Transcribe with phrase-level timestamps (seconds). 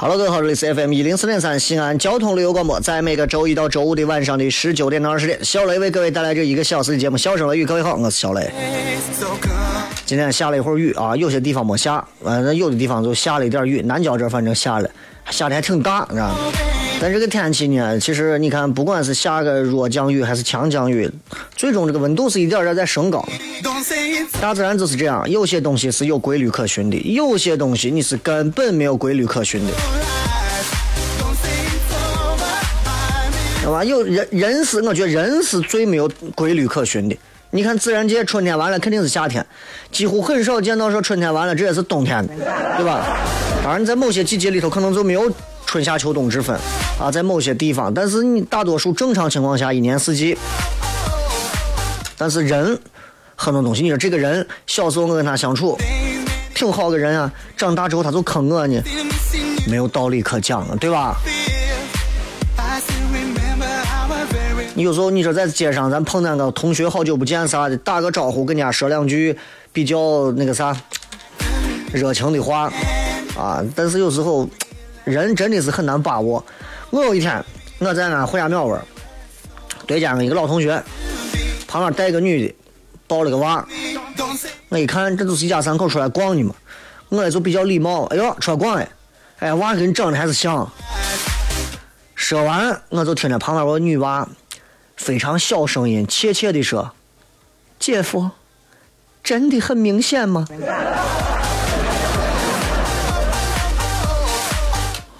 [0.00, 7.18] Hello，各位好，这里是 FM 一零四点三西安交通旅游广播，在每个周一到周五的晚上的十九点到二十点，小雷为各位带来这一个小时的节目。
[7.18, 8.48] 笑声雷雨，各位好，我是小雷。
[10.06, 13.82] 今天下了一会儿雨啊，有些地方没下，反正有的地方就下了一点雨。
[13.82, 14.88] 南郊这反正下了，
[15.30, 16.34] 下的还挺大，你知道吗？
[17.00, 21.08] 但这个天气呢，其实你看，不管是下个弱降雨还是强降雨，
[21.54, 23.24] 最终这个温度是一点点在升高。
[24.40, 29.72] 大自然就是这样，有些东西是有规律可循的，有些东西你是根本没有规律可循的。
[33.60, 33.84] 知道吧？
[33.84, 37.16] 有人人是，我觉得人是最没有规律可循的。
[37.50, 39.46] 你看自然界，春天完了肯定是夏天，
[39.92, 42.26] 几乎很少见到说春天完了这也是冬天，
[42.76, 43.06] 对吧？
[43.62, 45.30] 当然，在某些季节里头可能就没有。
[45.68, 46.58] 春夏秋冬之分
[46.98, 50.34] 啊，在某些地方，但是你大多数正常情况下一年四季。
[52.16, 52.80] 但是人
[53.36, 55.76] 很多东西，你说这个人小时候我跟他相处
[56.54, 58.82] 挺好个人啊，长大之后他就坑我呢，
[59.66, 61.14] 没有道理可讲了，对吧？
[64.72, 69.36] 你有时候你说在街上咱碰见个同学好久不见啥的，打个招呼跟人家说两句
[69.70, 70.74] 比较那个啥
[71.92, 72.72] 热情的话
[73.36, 74.48] 啊，但是有时候。
[75.08, 76.44] 人真的是很难把握。
[76.90, 77.44] 我有一天，
[77.78, 78.80] 我在俺回家庙玩，
[79.86, 80.82] 对家一个老同学，
[81.66, 82.54] 旁边带个女的，
[83.06, 83.66] 抱了个娃。
[84.68, 86.54] 我一看，这都是一家三口出来逛的嘛，
[87.08, 88.04] 我也就比较礼貌。
[88.06, 88.88] 哎呦，出来逛哎，
[89.38, 90.70] 哎，娃跟你长得还是像。
[92.14, 94.28] 说完，我就听着旁边我女娃
[94.96, 96.90] 非常小声音、怯怯的说
[97.78, 98.30] ：“姐夫，
[99.22, 100.46] 真的很明显吗？”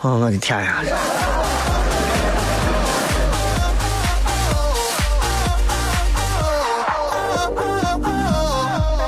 [0.00, 0.80] 哦，我的天呀！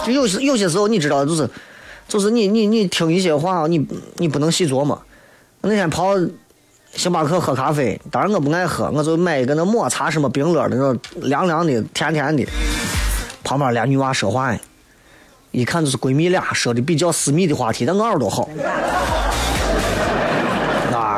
[0.04, 1.48] 就有时有些时候，你知道，就是，
[2.08, 3.86] 就是你你你听一些话，你
[4.16, 5.00] 你不能细琢磨。
[5.60, 6.14] 那天跑
[6.92, 10.92] 星巴克喝咖啡，当然我不爱喝，我就买一个那抹茶什么冰乐的，那
[11.28, 12.44] 凉凉的、甜甜的。
[13.44, 14.52] 旁边俩女娃说话，
[15.52, 18.48] 一看就是闺蜜俩说的比较私密的话题，但我耳朵好。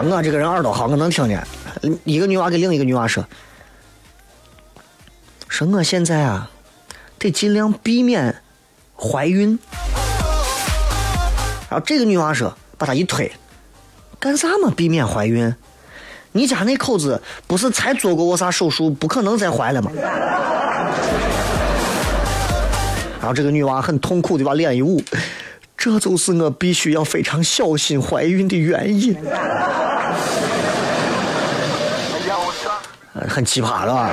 [0.05, 1.47] 我这个人耳朵好，我能听见。
[2.05, 3.25] 一个女娃给另一个女娃说
[5.49, 6.51] ：“说我现在啊，
[7.21, 8.43] 得尽量避免
[8.97, 9.57] 怀孕。”
[11.71, 13.31] 然后这个女娃说：“把她一推，
[14.19, 14.73] 干啥嘛？
[14.77, 15.55] 避免怀孕？
[16.33, 19.93] 你家那口子不是才做过我啥手术，不可能再怀了吗？”
[23.21, 25.01] 然后这个女娃很痛苦的把脸一捂。
[25.85, 29.17] 这就是我必须要非常小心怀孕的原因。
[33.29, 34.09] 很奇葩了吧？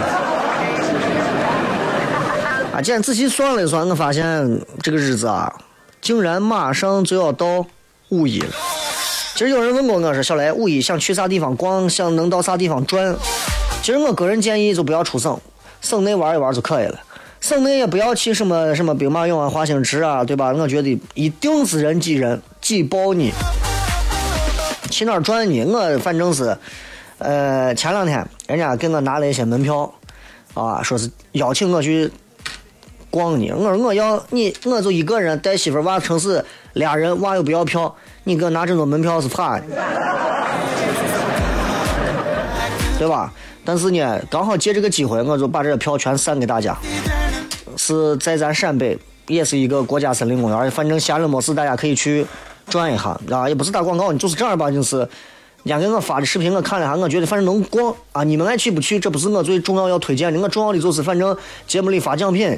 [2.73, 5.53] 啊，今天仔细算了一算，我发现这个日子啊，
[6.01, 7.63] 竟然马上就要到
[8.07, 8.47] 五一了。
[9.35, 11.87] 其实有人问过我说：“小雷，五一想去啥地方逛？
[11.87, 13.15] 想能到啥地方转？”
[13.83, 15.39] 其实我个人建议就不要出省，
[15.81, 16.99] 省内玩一玩就可以了。
[17.41, 20.51] 省内也不要去什么什么兵马俑啊、华清池啊，对吧？
[20.51, 23.31] 我觉得一定是人挤人挤爆你。
[24.91, 25.65] 去哪转呢？
[25.65, 26.57] 我反正是，
[27.19, 29.91] 呃，前两天人家给我拿了一些门票，
[30.53, 32.11] 啊，说是邀请我去
[33.09, 33.51] 逛呢。
[33.55, 36.43] 我说我要你，我就一个人带媳妇娃城市
[36.73, 39.59] 俩人，娃又不要票，你给我拿这么多门票是怕，
[42.97, 43.31] 对吧？
[43.63, 46.75] 但是呢，刚好借这个机会，我就把这个票全散给大家。
[47.79, 52.25] 是在咱陕北也是一个国家森林公园，反正闲着没事，大家可以去
[52.67, 55.07] 转一下，啊，也不是打广告，就是正儿八经是。
[55.63, 58.23] 人家给我发的视频，我看了下，我觉得反正能逛啊。
[58.23, 61.35] 你们爱去不去，这不是我最重要要推荐的，我重要的就是反正
[61.67, 62.57] 节目里发奖品。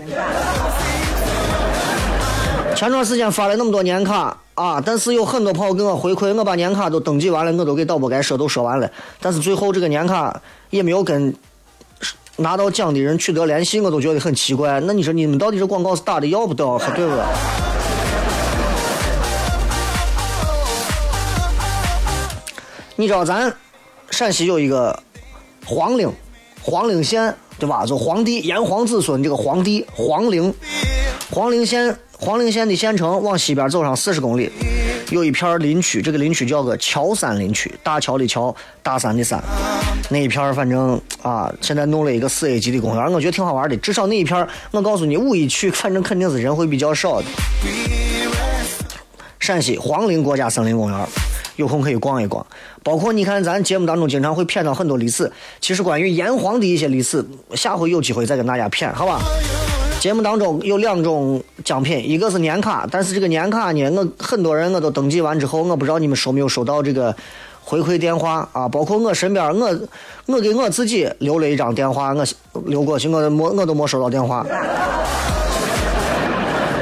[2.76, 8.90] 前段时间发了那么多年卡啊，但是有很多朋友给我回馈，我把年卡都登记完了，我都给导播该说都说完了，
[9.20, 10.40] 但是最后这个年卡
[10.70, 11.34] 也没有跟
[12.42, 14.80] 拿到奖的人取得联系，我都觉得很奇怪。
[14.82, 16.64] 那你说你们到底这广告是打的要不得，
[16.96, 17.24] 对不对？
[22.96, 23.52] 你知道咱
[24.12, 24.98] 陕西有一个
[25.66, 26.12] 黄陵，
[26.62, 27.86] 黄陵县对吧？
[27.86, 30.54] 就皇帝炎黄子孙这个皇帝黄陵，
[31.32, 34.52] 黄陵县黄陵县的县城往西边走上四十公里，
[35.12, 39.44] 有一片林区，这个林区叫个桥山林区，大桥的桥，大山的山。
[40.10, 43.76] 那一片反正啊，现在弄了一个四 A 级的公园，我觉得挺好玩的。
[43.78, 47.28] 至少那一片我告诉你，五一去，反正肯定是人会比较少的。
[49.40, 51.08] 陕西黄陵国家森林公园。
[51.58, 52.44] 有空可以逛一逛，
[52.82, 57.24] 包括你看咱节目当中经常会骗到很多历史，其实关于炎黄的一些历史，
[57.54, 59.22] 下回有机会再跟大家骗，好吧？
[60.02, 67.16] 节目当中有两种奖品，一个是年卡，但是这个年卡呢，我很多人我都登记完之后，我不知道你们收没有收到这个
[67.64, 68.68] 回馈电话啊？
[68.68, 69.80] 包括我身边，我
[70.26, 72.26] 我给我自己留了一张电话，我
[72.66, 74.44] 留过去，我没我都没收到电话。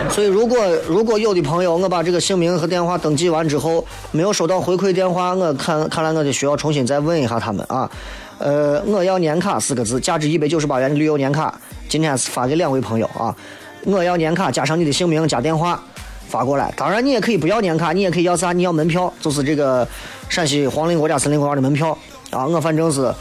[0.09, 0.57] 所以，如果
[0.87, 7.91] 如果有的朋友，我把这个姓名和电话登记完之后，没有收到回馈电话，我看看来我就需要重新再问一下他们啊。
[8.39, 11.53] 呃，我要年卡四个字，价值一百九十八元的旅游年卡，
[11.87, 13.35] 今天是发给两位朋友啊。
[13.83, 15.81] 我要年卡加上你的姓名加电话
[16.27, 16.73] 发过来。
[16.75, 18.51] 当然，你也可以不要年卡，你也可以要啥？
[18.51, 19.87] 你要门票，就是这个
[20.29, 21.95] 陕西黄陵国家森林公园的门票
[22.31, 22.47] 啊。
[22.47, 23.13] 我反正是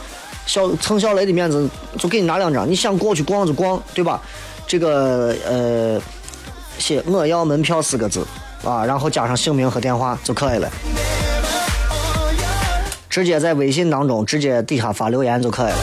[0.46, 1.68] 小蹭小雷的面子，
[1.98, 2.68] 就给你拿两张。
[2.68, 4.20] 你想过去逛就逛，对吧？
[4.66, 6.00] 这个呃。
[6.78, 8.24] 写我要门票四个字
[8.62, 10.70] 啊，然后加上姓名和电话就可以了。
[13.18, 15.78] 直接在微信当中直接底下发留言就可以了。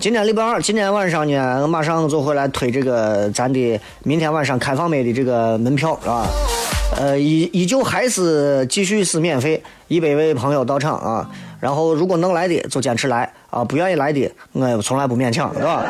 [0.00, 6.26] 今天礼拜二，今天晚上呢，我马上就回来推这个咱的明天晚上开放麦的这个门票啊。
[6.96, 11.30] 呃，依依旧还是继续是免费，一百位朋友到场啊。
[11.60, 15.84] 然后如果能来的就坚持来啊，不愿意来的我也从来不勉强，是吧？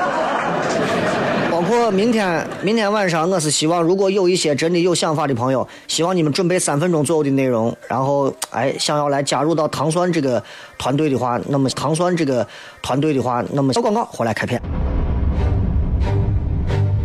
[1.90, 10.42] 明天，明天晚上，我是希望如果有一些真的有想法的朋友，希望你们准备三分钟左右的内容，然后哎，想要来加入到糖酸这个
[10.76, 12.46] 团队的话，那么糖酸这个
[12.82, 14.60] 团队的话，那么小广告回来开片。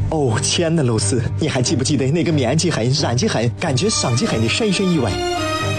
[0.10, 5.12] 哦，亲爱的露丝，你还记不记得那个面积狠、染技狠、感觉伤及狠的深深意外？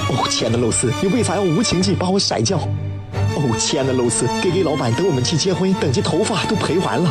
[0.08, 2.58] 哦，亲爱的露丝，你为啥要无情地把我甩掉？
[3.36, 7.10] 哦，亲爱的露丝给给老板等我们去结婚，等这头发都赔完了。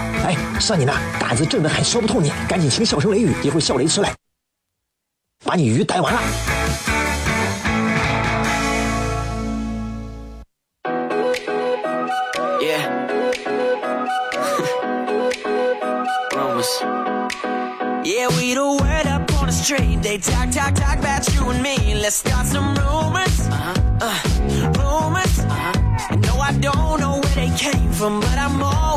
[0.23, 4.13] 哎，算你那胆子正的很，说不透你，赶紧请小声雷雨，一会儿小雷出来，
[5.43, 6.21] 把你鱼逮完了。
[12.61, 12.85] Yeah.
[18.03, 20.03] yeah, we the word up on the street.
[20.03, 21.95] They talk, talk, talk about you and me.
[21.95, 23.47] Let's start some rumors.
[23.49, 23.73] Uh-huh.
[23.99, 24.13] Uh,
[24.77, 25.39] rumors.
[25.39, 25.73] Uh-huh.
[26.17, 28.90] No, I don't know where they came from, but I'm all.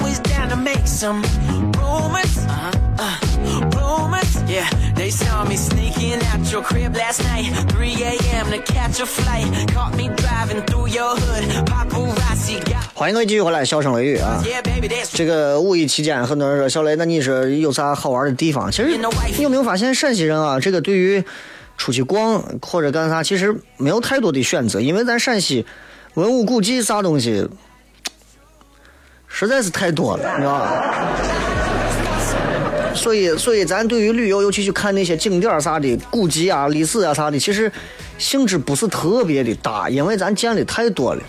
[0.55, 2.39] Always
[12.95, 14.41] 欢迎各位继续回来，笑声雷雨啊！
[15.13, 18.71] 这个五一期间，很多人说小雷，那你是有啥好玩的地方？
[18.71, 18.97] 其实
[19.37, 20.61] 你有没有发现陕西人啊？
[20.61, 21.25] 这个对于
[21.77, 25.67] 出去逛或者干啥，其实没有太多的选择，因为咱陕西
[26.15, 27.49] 文物古迹啥东西。
[29.37, 31.09] 实在是太多了，你知道吧？
[32.95, 37.71] 所以，所以咱对于旅游，尤其去看那些景点啥的、古迹啊、历史啊啥的，其实
[38.17, 41.23] 兴致不是特别的大，因为咱见的太多了。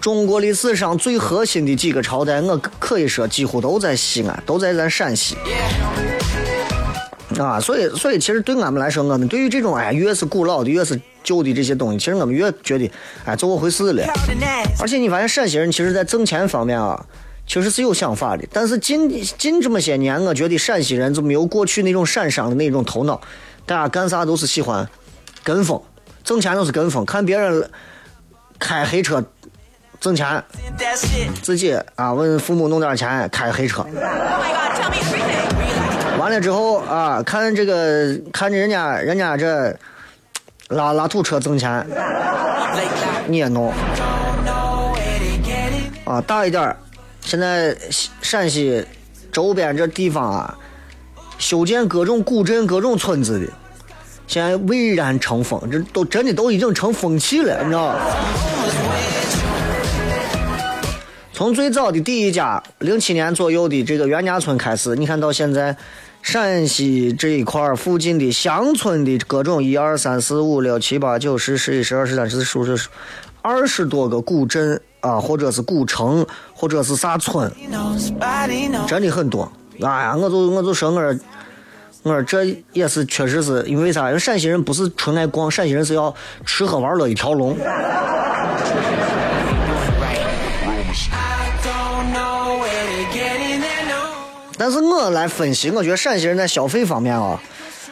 [0.00, 5.36] 中国历史上最核心的几个朝代，我可以说几乎都在西安，都在咱陕西。
[7.38, 12.90] 啊，所以，所以其实对俺们来说，我们对于这种哎，越是古老的、越是旧的这些东西，其实我们越觉得
[13.24, 14.04] 哎，怎么回事了。
[14.80, 17.00] 而且你发现陕西人其实，在挣钱方面啊。
[17.52, 18.48] 确实是有想法的。
[18.50, 23.20] 但是近近这么些年，我觉得陕西人就没有过去那种陕商的那种头脑，
[23.66, 24.88] 大家干啥都是喜欢
[25.44, 25.78] 跟风，
[26.24, 27.70] 挣钱都是跟风，看别人
[28.58, 29.22] 开黑车
[30.00, 30.42] 挣钱，
[31.42, 33.84] 自己啊问父母弄点钱开黑车。
[36.18, 39.76] 完了之后啊，看这个看着人家人家这
[40.68, 41.86] 拉拉土车挣钱，
[43.26, 43.70] 你也弄
[46.06, 46.74] 啊大一点儿。
[47.24, 47.74] 现在
[48.20, 48.84] 陕西
[49.30, 50.58] 周边这地方啊，
[51.38, 53.46] 修建各种古镇、各种村子的，
[54.26, 58.00] 现在蔚然成风，这都真的都已经成风气了，你知道吗？
[61.32, 65.76] 从最早的第一家零七年左右的这个袁家村开始，你看到现在
[66.20, 72.88] 陕西这一块附近的乡村的各种一二三四五六七八九十十一十二十三十四十五十
[73.40, 74.80] 二十多个古镇。
[75.02, 77.50] 啊，或者是古城，或者是啥村，
[78.86, 79.50] 真的很多。
[79.80, 81.00] 哎呀，我就我就说我，
[82.04, 84.06] 我说这也是确实是因为啥？
[84.06, 86.14] 因为陕西人不是纯爱逛，陕西人是要
[86.46, 87.58] 吃喝玩乐一条龙。
[94.56, 97.36] 但是我来分析，我觉得陕西人在消费方面啊，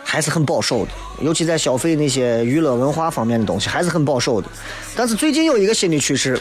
[0.05, 4.47] 还是很保守的，尤其在消费那些娱乐文化方面的东西，还是很保守的。
[4.95, 6.41] 但是最近有一个新的趋势。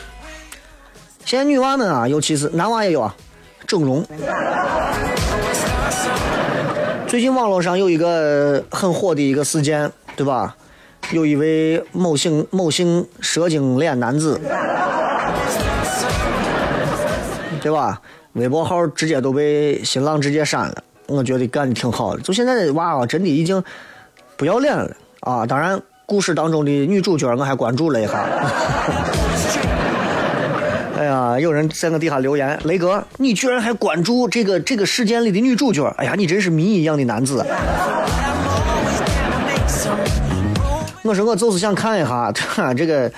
[1.29, 3.15] 现在女娃们啊，尤其是男娃也有啊，
[3.67, 4.03] 整容。
[7.05, 10.55] 最近网络上有一个很火的一个事件，对吧？
[11.11, 14.41] 有一位某姓某姓蛇精脸男子，
[17.61, 18.01] 对吧？
[18.33, 20.83] 微博号直接都被新浪直接删了。
[21.05, 22.21] 我觉得干的挺好的。
[22.23, 23.63] 就现在的娃啊，真的已经
[24.35, 25.45] 不要脸了啊！
[25.45, 28.25] 当然，故事当中的女主角我还关注了一下。
[30.99, 35.85] 哎呀，有人在我底下留言，雷哥，你居然还关注这个这个事件里的女主角？
[35.97, 37.41] 哎呀，你真是谜一样的男子。
[41.03, 42.33] 我说我就是想看一下，
[42.75, 43.09] 这个，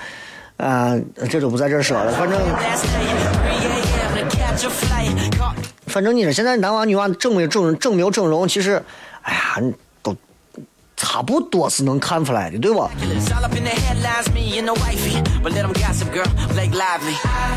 [0.57, 0.95] 啊，
[1.27, 2.11] 这就不在这说了。
[2.11, 2.39] 反正，
[5.87, 8.79] 反正你说现在男娃女娃整没整整没有整容，其实，
[9.23, 9.57] 哎呀。
[11.01, 12.87] 差不多是能看出来的，对吧？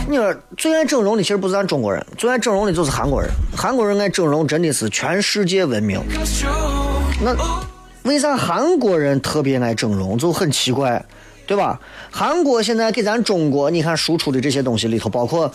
[0.09, 3.31] 你说最爱整容的其实不是咱中国人，最爱整容的就是韩国人。
[3.55, 6.03] 韩国人爱整容真的是全世界闻名。
[7.23, 7.37] 那
[8.05, 11.05] 为啥韩国人特别爱整容就很奇怪，
[11.47, 11.79] 对吧？
[12.11, 15.53] 韩国现在给咱中国，你看输出的这些东西里头，包括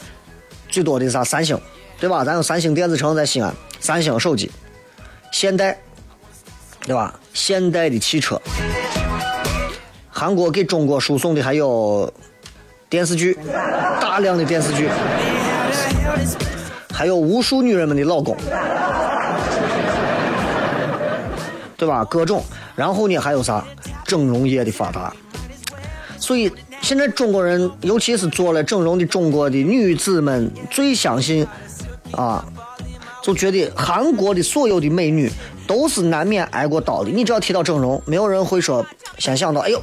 [0.70, 1.60] 最多的啥三星，
[2.00, 2.24] 对吧？
[2.24, 4.52] 咱有三星电子城在西安，三星手机，
[5.32, 5.76] 现代。
[6.82, 7.14] 对吧？
[7.34, 8.42] 现代的汽车，
[10.10, 12.12] 韩国给中国输送的还有
[12.90, 13.38] 电视剧，
[14.02, 14.90] 大量的电视剧，
[16.92, 18.36] 还有无数女人们的老公，
[21.78, 22.04] 对吧？
[22.06, 22.44] 各种，
[22.76, 23.64] 然后呢，还有啥？
[24.06, 25.14] 整容业的发达，
[26.18, 31.46] 所以现在中国人，尤其是做了整容的中国的女子们，最相信
[32.14, 32.44] 啊，
[33.22, 35.32] 就觉得韩国的所有的美女。
[35.70, 37.12] 都是难免挨过刀的。
[37.12, 38.84] 你只要提到整容，没有人会说
[39.20, 39.80] 先想到，哎呦，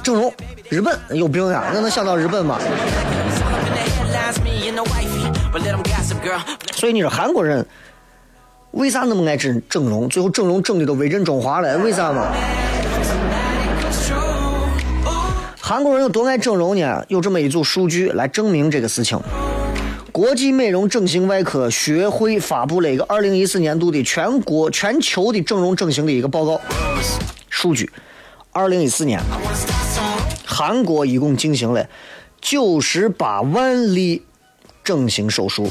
[0.00, 0.32] 整容，
[0.68, 1.72] 日本有病呀？
[1.74, 2.56] 那能想到日本吗？
[6.72, 7.66] 所以你说韩国人
[8.70, 10.08] 为啥那么爱整整容？
[10.08, 12.32] 最后整容整的都威震中华了，为啥嘛？
[15.60, 17.04] 韩国人有多爱整容呢？
[17.08, 19.18] 有这么一组数据来证明这个事情。
[20.14, 26.60] 国际美容整形外科学会发布了一个二零一四年度的全国全球的整容整形的一个报告
[27.50, 27.90] 数据。
[28.52, 29.20] 二零一四年，
[30.44, 31.84] 韩国一共进行了
[32.40, 34.22] 九十八万例
[34.84, 35.68] 整形手术，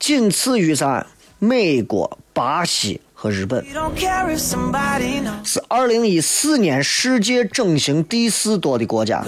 [0.00, 1.06] 仅次于啥？
[1.38, 3.00] 美国、巴西。
[3.20, 3.66] 和日本
[5.44, 9.24] 是二零一四年世界整形第四多的国家，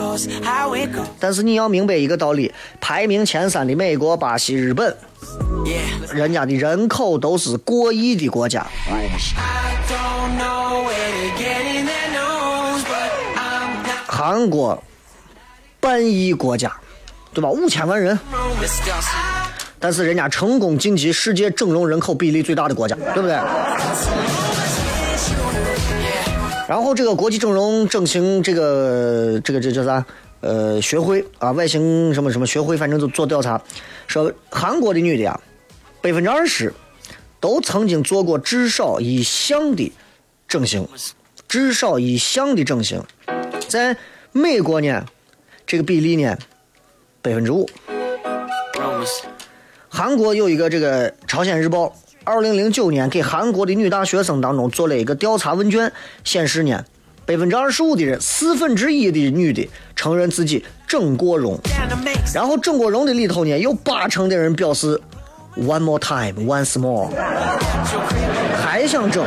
[1.19, 4.97] 但是你要明白一个道理：排名前三的美国、巴西、日本，
[6.13, 8.65] 人家的人口都是过亿的国家。
[14.07, 14.81] 韩国
[15.81, 16.73] 半亿国家，
[17.35, 17.51] 对吧？
[17.51, 18.17] 五千万人。
[19.81, 23.33] 但是人家成功晋级世界整容人口比例最大的国家，对不对？
[26.69, 30.05] 然后这个国际整容整形这个这个这叫啥？
[30.41, 33.61] 呃，学会啊，外形什么什么学会，反正就做调查，
[34.07, 35.39] 说韩国的女的呀，
[36.01, 36.73] 百分之二十
[37.41, 39.93] 都曾经做过至少一项的
[40.49, 40.89] 整形，
[41.47, 43.03] 至少一项的整形，
[43.69, 43.97] 在
[44.33, 45.05] 美国呢，
[45.67, 46.39] 这个比例呢，
[47.21, 47.69] 百分之五。
[49.93, 51.87] 韩国有一个这个《朝鲜日报》，
[52.23, 55.93] 二零零九年给韩国的女大学生当中做了一个调查问卷，
[56.23, 56.85] 显示呢，
[57.27, 61.59] 百分之二十五的人，四分之一的女的承认自己整过容，
[62.33, 64.99] 然后整过容的里头呢，有八成的人表示
[65.57, 67.11] one more time once more，
[68.63, 69.27] 还想整。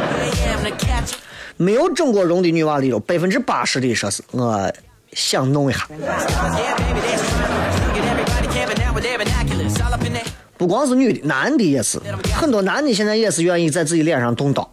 [1.57, 4.73] 没有整过容的女娃里头，百分之八十的说是我
[5.11, 5.85] 想弄一下。
[10.63, 11.99] 不光是女的，男的也是，
[12.33, 14.65] 很多男的现在也是愿意在自己脸上动刀。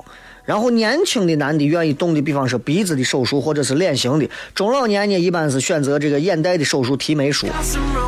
[0.44, 7.48] 然后年轻的男的愿意动的，比方说鼻子的手术或者是脸型的；中老年呢，一般是选择这个眼袋的手术提眉术。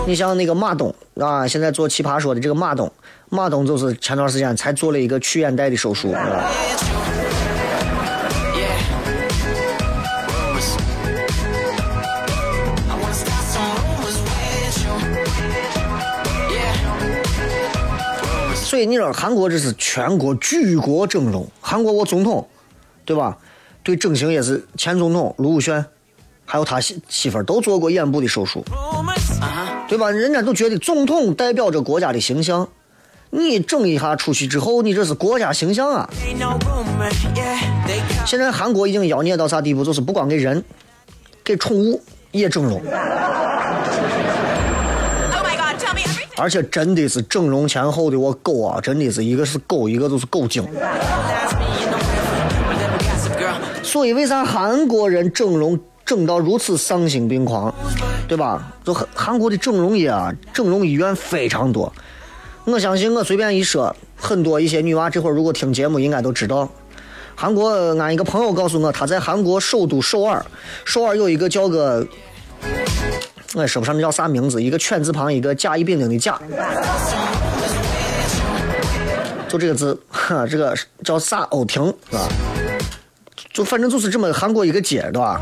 [0.07, 2.89] 你像那个马东啊，现在做奇葩说的这个马东，
[3.31, 6.15] 马东就是前段时间才做了一个去眼袋的手术。
[18.83, 22.49] 以你说韩国这是全国举国整容，韩国我总统，
[23.05, 23.39] 对吧？
[23.85, 25.85] 对整形也是前总统卢武铉，
[26.45, 28.65] 还有他媳媳妇儿都做过眼部的手术，
[29.89, 30.11] 对吧？
[30.11, 32.69] 人家都觉得总统代表着国家的形象，
[33.31, 36.09] 你整一下出去之后，你这是国家形象啊！
[38.25, 39.85] 现在韩国已经妖孽到啥地步？
[39.85, 40.63] 就是不光给人，
[41.43, 42.75] 给宠物也整容。
[42.75, 42.85] Oh
[45.43, 46.03] my God, tell me
[46.39, 50.67] 而且真的是整容前后的我狗啊，真的是一个是狗，一个就是狗精。
[53.83, 57.73] 所以为啥韩国人整容整到如此丧心病狂，
[58.27, 58.73] 对吧？
[58.83, 61.93] 就韩韩国的整容业啊，整容医院非常多。
[62.65, 66.69] 我相信我随便一说，很多一些女娃这会儿如果听节目，应该都知道。
[67.35, 67.71] 韩国，
[68.01, 70.45] 俺一个朋友告诉我，他在韩国首都首尔，
[70.85, 72.07] 首尔有一个叫个。
[73.55, 76.41] 我也说不上那叫啥名字，一个犬字旁，一个甲乙丙丁的甲，
[79.49, 82.29] 就这个字，哈， 这个叫啥欧亭，是吧？
[83.53, 85.39] 就反正就是这么韩国一个街，对吧？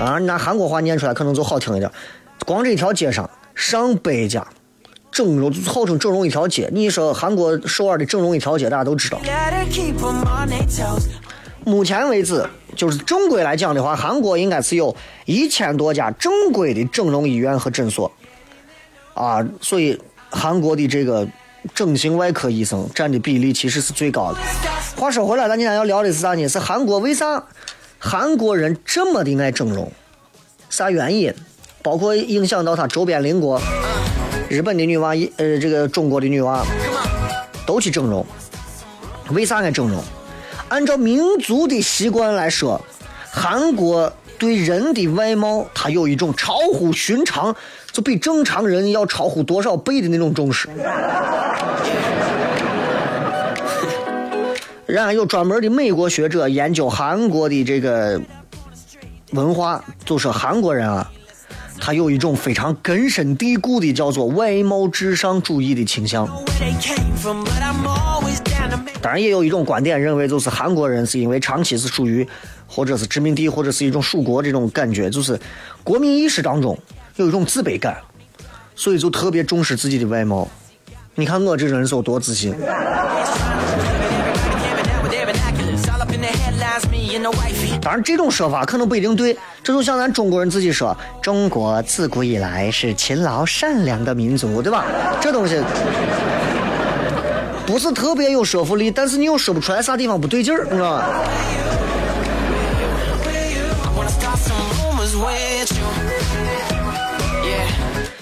[0.00, 1.88] 啊，你拿韩国话念出来可能就好听一点。
[2.44, 4.44] 光这一条街上上百家
[5.12, 6.68] 整容，号称整容一条街。
[6.72, 9.20] 你说韩国首尔的整容一条街，大家都知道。
[11.64, 18.10] 目前为止，就是正规来讲的话，韩国应该是有一千多家正规的整容医院和诊所，
[19.14, 21.26] 啊，所以韩国的这个
[21.74, 24.38] 整形外科医生占的比例其实是最高的。
[24.96, 26.46] 话说回来，咱今天要聊的是啥呢？
[26.48, 27.42] 是韩国为啥
[27.98, 29.90] 韩国人这么的爱整容？
[30.68, 31.32] 啥原因？
[31.82, 33.60] 包括影响到他周边邻国，
[34.48, 36.64] 日本的女娃，呃，这个中国的女娃
[37.66, 38.24] 都去整容，
[39.30, 40.02] 为啥爱整容？
[40.74, 42.84] 按照民族的习惯来说，
[43.30, 47.54] 韩国对人的外貌，它有一种超乎寻常，
[47.92, 50.68] 就比正常人要超乎多少倍的那种重视。
[54.86, 58.20] 人家有专门的美国学者研究韩国的这个
[59.30, 61.08] 文化，就说韩国人啊，
[61.80, 66.28] 他有一种非常根深蒂固的叫做外貌至上主义的倾向。
[69.04, 72.26] 当然，也有一种观点认为，就是韩国人是因为长期是属于，
[72.66, 75.38] 或者是殖民地，或者是一种属国这种感觉，就是
[75.82, 76.78] 国民意识当中
[77.16, 77.98] 有一种自卑感，
[78.74, 80.48] 所以就特别重视自己的外貌。
[81.16, 82.54] 你看我这人是有多自信。
[87.82, 94.86] 当然，这种说法可能不一定对，这就像咱中国人自己说，中国自古以来是勤劳善良的民族，对吧？
[95.20, 95.62] 这东西。
[97.66, 101.24] 不是特别有说服力，但是你又说不出来啥地方不对劲儿，你知道吧？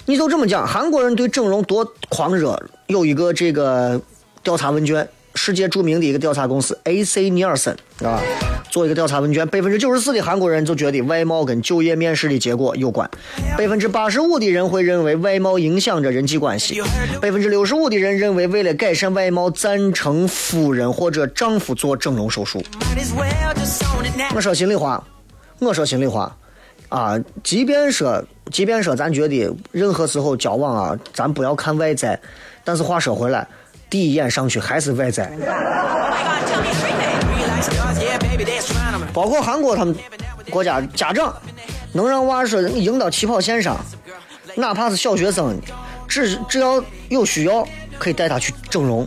[0.05, 4.01] 你就这么讲，韩国人对整容多狂热，有一个这个
[4.43, 5.09] 调查问卷。
[5.35, 7.31] 世界著名的一个调查公司 A.C.
[7.31, 8.21] 尼尔森啊，
[8.71, 13.09] 做一个调查问卷，百分之九十四的韩国人就觉得外貌跟就业面试的结果有关，
[13.57, 16.83] 百分之八十五的人会认为外貌影响着人际关系，
[17.21, 22.63] 百分之六十五的人认为为了改善外貌，赞成夫人或者丈夫做整容手术。
[24.35, 25.03] 我说心里话，
[25.59, 26.37] 我说心里话，
[26.89, 32.21] 啊，即便说，即便说，咱觉得任何时候交往啊，咱不要看外在，
[32.65, 33.49] 但是话说回来。
[33.93, 35.31] 第一眼上去还是外在，
[39.13, 39.95] 包括韩国他们
[40.49, 41.31] 国家家长
[41.93, 43.77] 能让娃说赢到起跑线上，
[44.55, 45.61] 哪怕是小学生，
[46.09, 49.07] 只只要有需要可以带他去整容。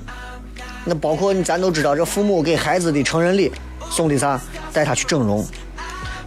[0.84, 3.52] 那包括咱都知道，这父母给孩子的成人礼
[3.90, 4.40] 送的啥，
[4.72, 5.44] 带他去整容，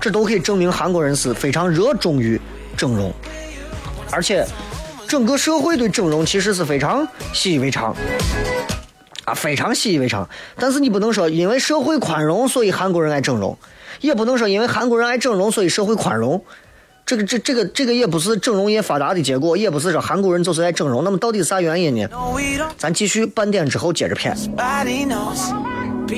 [0.01, 2.41] 这都可以证明韩国人是非常热衷于
[2.77, 3.15] 整容，
[4.11, 4.45] 而且
[5.09, 7.97] 整个社会对整容其实是非常习以为常。
[9.25, 10.29] 啊，非常习以为常。
[10.57, 13.57] 但是你不能说因为社会宽容，所以韩国人爱整容；
[14.01, 16.45] 也不能说因为韩国人爱整容，所以社会宽容。
[17.07, 21.03] 这个这这个这个也不是整容业发达的结果，也不是说韩国人就是爱整容。
[21.03, 22.07] 那么到底是啥原因呢？
[22.77, 24.37] 咱继续半点之后接着片。
[26.09, 26.17] 今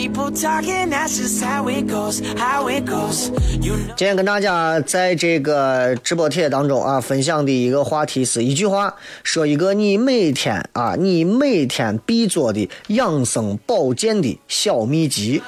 [3.97, 15.43] 天跟大家在这个直播帖当中啊，分享的一个话题是一句话，说一个你每天啊，你每天必做的养生保健的小秘籍。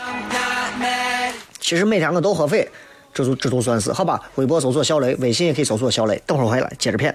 [1.60, 2.68] 其实每天我都喝水。
[3.14, 4.20] 这都这都算是好吧？
[4.34, 6.20] 微博搜索小雷，微信也可以搜索小雷。
[6.26, 7.14] 等会儿回来接着片。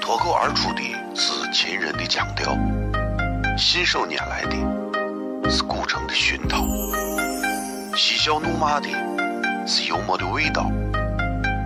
[0.00, 0.80] 脱口而出的
[1.14, 2.56] 是秦人的腔调，
[3.58, 4.56] 信手拈来的
[5.50, 6.66] 是古城的熏陶，
[7.96, 8.88] 嬉笑怒骂的
[9.66, 10.70] 是幽默的味道，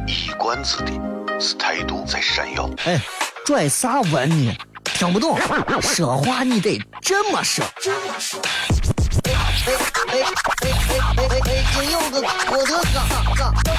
[0.06, 0.92] 一冠子的
[1.40, 2.70] 是态度在闪耀。
[2.84, 3.00] 哎，
[3.44, 4.56] 拽啥文呢？
[4.84, 5.36] 听不懂，
[5.80, 7.64] 说话你得这么说。
[7.64, 7.90] 哎
[9.26, 9.72] 哎哎
[10.12, 10.51] 哎哎
[11.28, 11.40] 哎！
[11.44, 13.06] 北京有个郭德纲，
[13.36, 13.74] 张张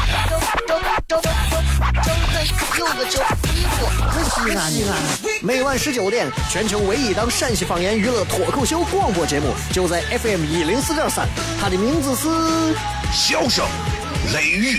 [0.67, 1.31] 张张张张
[2.77, 3.89] 有个叫李波，
[4.23, 4.91] 西安西安。
[5.41, 11.27] 每晚十九点，全球唯一档陕西方言娱乐脱口秀广播节目，就在 FM 一零四点三。
[11.59, 12.27] 它的名字是
[13.13, 13.65] 《笑声
[14.33, 14.77] 雷雨》。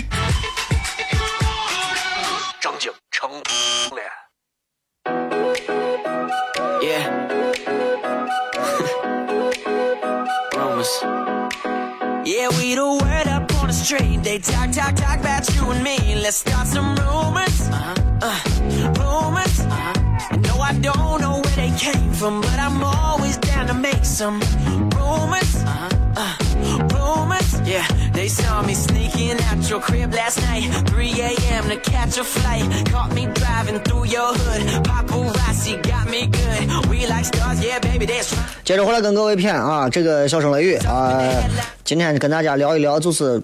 [2.59, 3.29] 张景成
[3.91, 4.24] ，Yeah。
[12.75, 14.21] We the word up on the street.
[14.21, 15.97] They talk, talk, talk about you and me.
[16.15, 17.69] Let's start some rumors.
[17.69, 17.95] Uh-huh.
[18.21, 18.39] Uh,
[18.99, 19.61] rumors.
[19.61, 20.35] Uh-huh.
[20.43, 24.41] No, I don't know where they came from, but I'm always down to make some
[24.91, 25.55] rumors.
[25.63, 25.89] Uh-huh.
[26.17, 26.35] Uh,
[26.93, 27.61] rumors.
[27.61, 27.87] Yeah,
[28.25, 30.65] they saw me sneaking out your crib last night.
[30.89, 31.69] 3 a.m.
[31.69, 32.65] to catch a flight.
[32.89, 34.61] Caught me driving through your hood.
[34.83, 36.89] Paparazzi got me good.
[36.89, 38.47] We like stars, yeah, baby, that's right.
[38.63, 41.21] 接着回来跟各位片啊，这个小声雷雨啊，
[41.83, 43.39] 今天跟大家聊一聊，就是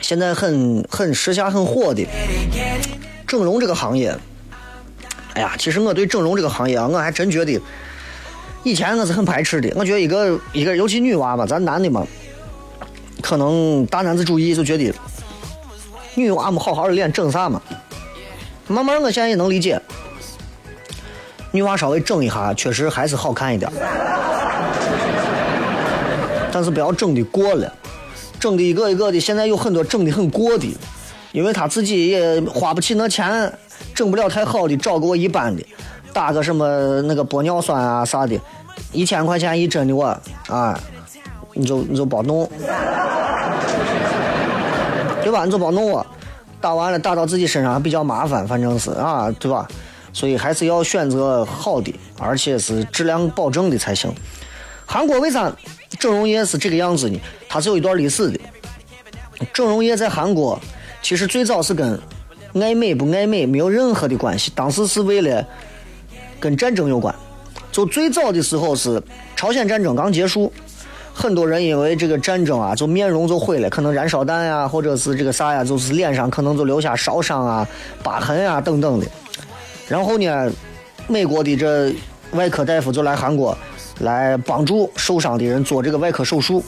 [0.00, 2.06] 现在很很时下很火的
[3.26, 4.16] 整容这个行业。
[5.34, 7.60] 哎呀，其实我对整容这个行业啊，我还真觉得
[8.62, 9.70] 以前我是很排斥的。
[9.76, 12.06] 我觉得一个一个，尤其女娃嘛，咱男的嘛，
[13.20, 14.92] 可能大男子主义就觉得
[16.14, 17.60] 女娃们好好的脸整啥嘛。
[18.66, 19.80] 慢慢我现在也能理解。
[21.52, 23.68] 女娃稍微整一下，确实还是好看一点，
[26.52, 27.74] 但是不要整的过了，
[28.38, 29.18] 整的一个一个的。
[29.18, 30.72] 现在有很多整的很过的，
[31.32, 33.52] 因为他自己也花不起那钱，
[33.92, 35.66] 整不了太好的，找个一般的，
[36.12, 38.38] 打个什么那个玻尿酸啊啥的，
[38.92, 40.06] 一千块钱一针的我
[40.46, 40.78] 啊，
[41.54, 42.48] 你就你就别弄，
[45.22, 45.44] 对吧？
[45.44, 46.06] 你就别弄我，
[46.60, 49.68] 打完了打到自己身上还比较麻烦，反正是啊，对吧？
[50.12, 54.12] 所以还是要选择好的，而且是质量保证的才行。
[54.86, 55.52] 韩国为啥
[55.98, 57.20] 整容业是这个样子呢？
[57.48, 58.40] 它是有一段历史的。
[59.52, 60.58] 整容业在韩国
[61.00, 61.98] 其实最早是跟
[62.54, 65.46] 爱美不爱美没有任何的关系，当时是为了
[66.40, 67.14] 跟战争有关。
[67.70, 69.00] 就最早的时候是
[69.36, 70.52] 朝鲜战争刚结束，
[71.12, 77.66] 很多人因为这个战争啊，就面容就毁了，可能燃烧弹呀，或者是这个啥呀，就是脸上可能就留下烧伤啊、
[78.02, 79.06] 疤痕啊等等的。
[79.88, 80.50] 然后呢，
[81.08, 81.92] 美国的这
[82.32, 83.56] 外科大夫就来韩国，
[84.00, 86.62] 来帮助受伤的人做这个外科手术。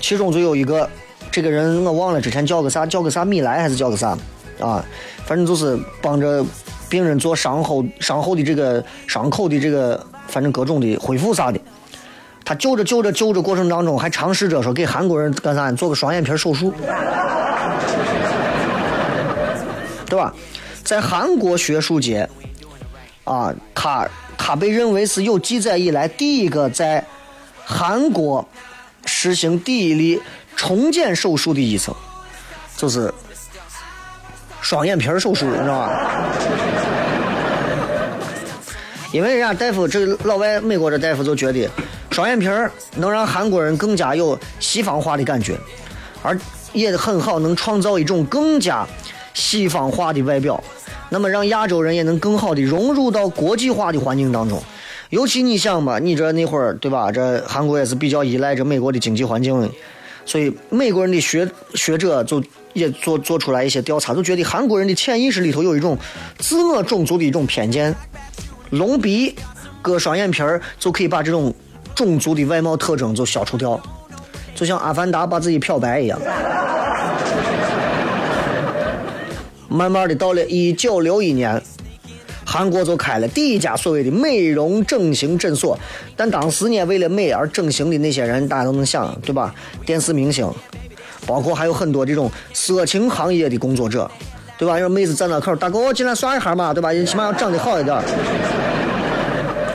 [0.00, 0.88] 其中就有一个，
[1.30, 4.18] 这个人我忘了之前叫个啥，叫个啥米莱还是叫个啥
[4.60, 4.84] 啊？
[5.24, 6.44] 反正就是帮着
[6.88, 11.60] 病人做伤后伤后的这个伤口的这个，反正各种的恢复啥的。
[12.48, 16.72] 他救着救着救着过程当中，还尝试着说给韩国人干啥做个双眼皮手术，
[20.06, 20.32] 对吧？
[20.82, 22.26] 在韩国学术界，
[23.24, 24.08] 啊，他
[24.38, 27.04] 他被认为是有记载以来第一个在
[27.66, 28.48] 韩国
[29.04, 30.18] 实行第一例
[30.56, 31.94] 重建手术的医生，
[32.78, 33.12] 就是
[34.62, 36.24] 双眼皮手术，你知道吧？
[39.10, 41.68] 因为人家大夫，这老外美国这大夫就觉得
[42.10, 42.46] 双眼皮
[42.96, 45.56] 能让韩国人更加有西方化的感觉，
[46.22, 46.38] 而
[46.74, 48.86] 也很好，能创造一种更加
[49.32, 50.62] 西方化的外表。
[51.08, 54.62] 那么让亚洲人也能更好的融入到国际化的环境当中，
[55.08, 57.10] 尤其你想吧，你这那会儿对吧？
[57.10, 59.72] 这韩国也是比较依赖着美国的经济环境，
[60.26, 62.44] 所以美国人的学学者就
[62.74, 65.96] 也做做出来一些调查，就觉得韩国人的潜意识里头有一种
[66.38, 67.94] 自我种族的一种偏见，
[68.70, 69.34] 隆鼻、
[69.80, 71.52] 割双眼皮儿就可以把这种
[71.94, 73.80] 种族的外貌特征就消除掉，
[74.54, 76.20] 就像阿凡达把自己漂白一样。
[79.68, 81.62] 慢慢的，到了一九六一年，
[82.44, 85.78] 韩国就开了第一家所谓的美容整形诊所。
[86.16, 89.54] 但当时呢，为了美而整形的那些人，大家都能想，对吧？
[89.84, 90.50] 电视明星，
[91.26, 94.10] 包括还有很多这种色情行业的工作者，
[94.58, 94.78] 对吧？
[94.78, 96.92] 有妹子站那口，大哥，我进来耍一下嘛，对吧？
[96.92, 97.96] 起码要长得好一点。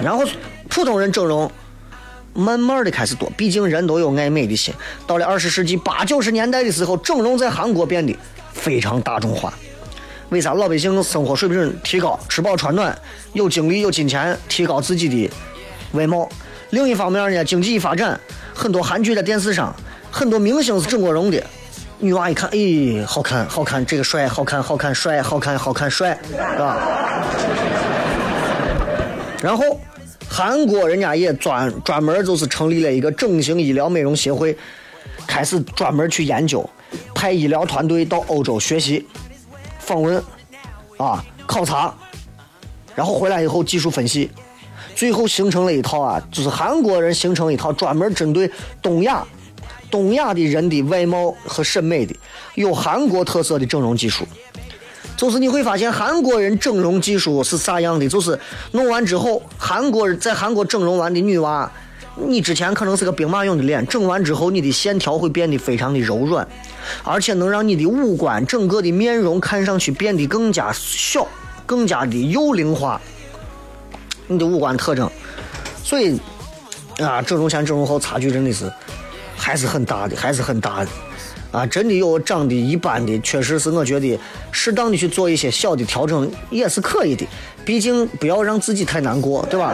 [0.03, 0.23] 然后
[0.69, 1.49] 普通人整容。
[2.35, 4.73] 慢慢的开始多，毕竟人都有爱美的心。
[5.05, 8.17] 到了二十世纪八九十年代的时候，整容在韩国变得
[8.51, 9.53] 非常大众化。
[10.29, 12.97] 为啥老百姓生活水平提高，吃饱穿暖，
[13.33, 15.31] 有精力有金钱，提高自己的
[15.91, 16.27] 外貌。
[16.71, 18.19] 另一方面呢，经济一发展，
[18.51, 19.71] 很多韩剧在电视上，
[20.09, 21.39] 很多明星是整过容的。
[21.99, 26.77] 女娃一看，哎，好看，好看，这个帅，好看，好看，帅，好看，好看，帅，是吧？
[29.41, 29.79] 然后。
[30.29, 34.57] 韩国人家也专专门就是成立了一个整形医疗美容协会，
[35.27, 36.67] 开始专门去研究，
[37.13, 39.07] 派医疗团队到欧洲学习、
[39.77, 40.17] 访问、
[40.97, 41.93] 啊考察，
[42.95, 44.31] 然后回来以后技术分析，
[44.95, 48.49] 最后形成了一套啊，就是韩国人形成一套专门针对
[48.81, 49.23] 东亚、
[49.93, 52.15] 东亚的人的外貌和审美的
[52.55, 54.25] 有韩国特色的整容技术。
[55.15, 58.09] 就是你会发现韩国人整容技术是啥样的？
[58.09, 58.39] 就是
[58.71, 61.71] 弄完之后，韩国人在韩国整容完的女娃，
[62.15, 66.47] 你之前可能是个兵马俑的脸，整完之后你的线条会变得非常的柔软，
[67.03, 71.27] 而且能让你的五官整个的面容看上去变得更加小，
[71.67, 72.99] 更加的幼龄化。
[74.25, 75.07] 你的五官特征，
[75.83, 76.19] 所以
[76.97, 78.71] 啊，整容前整容后差距真的是
[79.43, 80.89] 还是很大的，还是很大的。
[81.51, 84.17] 啊，真的有长得一般的，确实是我觉得
[84.53, 87.27] 适当的去做一些小的调整也是可以的，
[87.65, 89.67] 毕竟不要让自己太难过，对吧？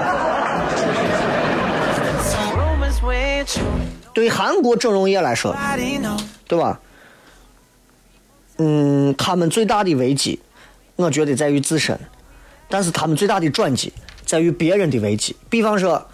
[4.12, 5.56] 对韩国整容业来说，
[6.48, 6.80] 对吧？
[8.58, 10.40] 嗯，他们最大的危机，
[10.98, 11.98] 我觉得在于自身，
[12.68, 13.94] 但是他们最大的转机
[14.26, 16.06] 在于别人的危机，比方说。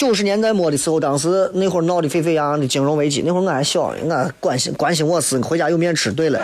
[0.00, 6.10] 九十年代末的时候，当时那会儿闹得沸沸扬扬的金融危机，那会儿我还小，我关心关心我是回家有面吃。
[6.10, 6.40] 对了，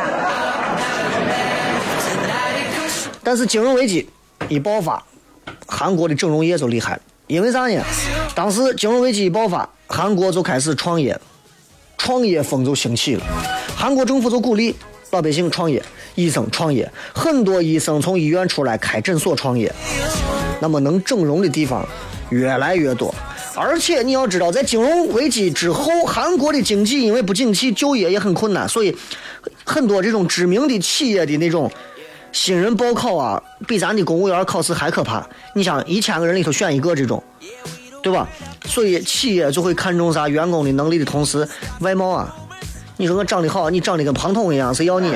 [3.25, 4.07] 但是金融危机
[4.51, 5.03] 一爆发，
[5.66, 7.83] 韩国的整容业就厉害了，因为啥呢？
[8.35, 11.19] 当时金融危机一爆发，韩国就开始创业，
[11.97, 13.25] 创业风就兴起了，
[13.75, 14.77] 韩国政府就鼓励
[15.12, 15.83] 老百姓创业，
[16.14, 19.75] 医生创业，很多医生从医院出来开诊所创业，
[20.61, 21.88] 那么能整容的地方
[22.29, 23.14] 越来越多。
[23.57, 28.95] 而且你要知道，在金融危机之后，韩国的经济因为不景气，就业也很困难，所以
[29.64, 31.71] 很多这种知名的企业的那种
[32.33, 35.27] 新人报考啊，比咱的公务员考试还可怕。
[35.55, 37.23] 你想，一千个人里头选一个这种，
[38.03, 38.29] 对吧？
[38.66, 41.49] 所以企业就会看重啥员工的能力的同时，
[41.81, 42.37] 外貌啊，
[42.99, 45.11] 你说我长得好，你长得跟庞统一样，谁要你？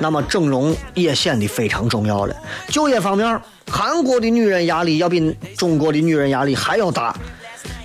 [0.00, 2.36] 那么整容也显得非常重要了。
[2.68, 3.40] 就业方面。
[3.70, 7.14] 韩国的女人压力要比中国的女人压力还要大。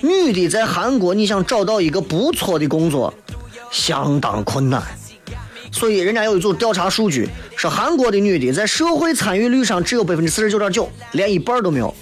[0.00, 3.12] 女的在韩国，你想找到一个不错的工作，
[3.70, 4.82] 相当困难。
[5.70, 11.94] 所以人家有一组调查数据，说韩国的女的在社会参与率上只有百分之四十九点九，连一半都没有。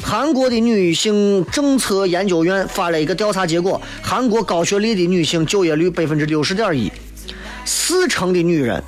[0.00, 6.92] 韩国的女性政策研究院发了一个调查结果，韩国高学历的女性就业率百分之六十点一，
[7.64, 8.80] 四成的女人，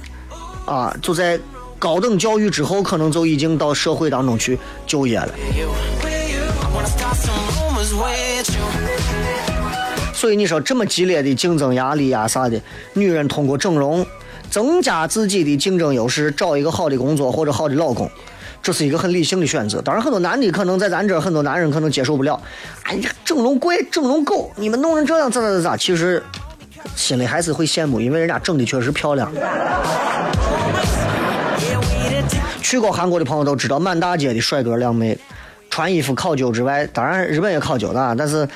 [0.66, 1.38] 啊，就在。
[1.82, 5.34] 高等教育之后，可能就已经到社会当中去就业了。
[10.14, 14.06] 所以你说这么激烈的竞争压力呀啥的，女人通过整容
[14.48, 18.08] 增加自己的竞争优势，找一个好的工作或者好的老公，
[18.62, 19.82] 这是一个很理性的选择。
[19.82, 22.40] 当然，很多男的可能在咱这儿，很多男人可能接受不了。
[22.84, 25.76] 哎呀，整容贵，整容狗，你们弄成这样咋咋咋咋？
[25.76, 26.22] 其实
[26.94, 29.28] 心里还是会羡慕，因为人家整的确实漂亮。
[32.72, 35.18] 去过韩国的朋友都知道，满大街的帅哥靓妹，
[35.68, 38.48] 穿衣服考究之外，当然日本也考究的，但是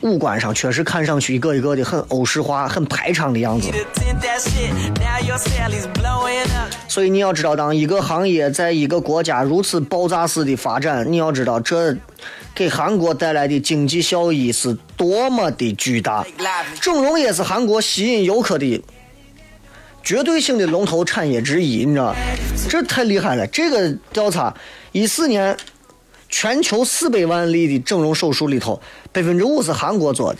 [0.00, 3.68] 五官上确实看上去一个一个的很欧式化、很排场的样子。
[6.88, 11.94] 所以你要知道，当一个行业在一个国家如此爆炸式的发展，你要知道这
[12.54, 16.24] 给韩国带来的经济效益是多么的巨大。
[16.80, 18.82] 整容也是韩国吸引游客的。
[20.04, 22.14] 绝对性的龙头产业之一，你知道，
[22.68, 23.46] 这太厉害了。
[23.46, 24.54] 这个调查，
[24.92, 25.56] 一四年
[26.28, 28.78] 全球四百万例的整容手术里头，
[29.12, 30.38] 百分之五是韩国做的。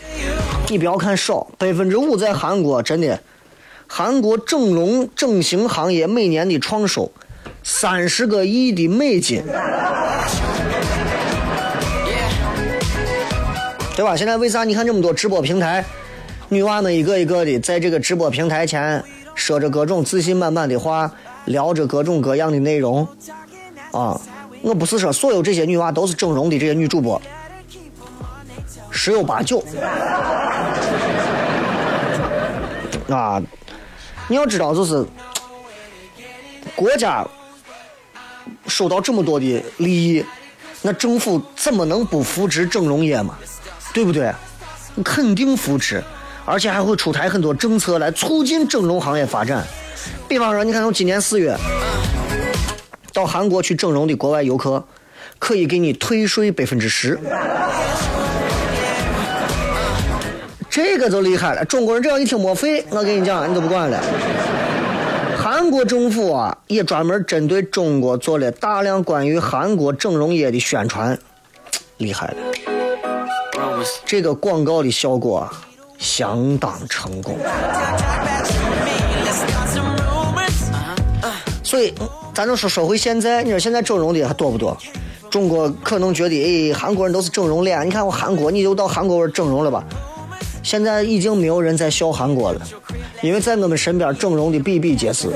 [0.69, 3.19] 你不要看少，百分之五在韩国，真的，
[3.87, 7.11] 韩国整容整形行业每年的创收
[7.63, 9.41] 三十个亿的美金，
[13.95, 14.15] 对吧？
[14.15, 15.83] 现在为啥你看这么多直播平台，
[16.49, 19.03] 女娃们一个一个的在这个直播平台前。
[19.35, 21.11] 说着各种自信满满的话，
[21.45, 23.07] 聊着各种各样的内容
[23.91, 24.19] 啊。
[24.61, 27.21] 我不是说所有这些女娃都是整容的，这些女主播
[28.89, 29.63] 十有八九
[33.09, 33.39] 啊。
[34.27, 35.05] 你要知道，就是
[36.75, 37.23] 国家
[38.65, 40.25] 收到这么多的利益，
[40.81, 43.37] 那政府怎么能不扶持整容业嘛？
[43.93, 44.33] 对不对？
[45.03, 46.03] 肯定扶持，
[46.45, 49.65] 而且还会出台很多政策来促进整容行业发展。
[50.27, 51.55] 比方说，你看，从今年四月
[53.11, 54.83] 到韩国去整容的国外游客，
[55.39, 57.19] 可以给你退税百分之十。
[60.69, 63.99] 这个就厉害了，中国人只要一听没费，我跟你讲，你都不管了。
[65.37, 71.17] 韩国政府啊，也专门针对中国做了大量关于韩国整容业的宣传，
[71.97, 72.35] 厉害了。
[74.05, 75.51] 这个广告的效果啊，
[75.97, 77.37] 相当成功。
[81.63, 81.93] 所以，
[82.33, 84.77] 咱就说说回现在，你说现在整容的还多不多？
[85.29, 89.83] 中国可能觉得，哎，韩国人都是整容脸，你看我韩国，你就到韩国整容了吧？
[90.63, 92.61] 现在已经没有人在笑韩国了，
[93.21, 95.29] 因为在我们身边整容的比比皆是。